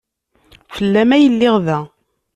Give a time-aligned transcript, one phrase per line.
[0.75, 1.79] Fell-am ay lliɣ da.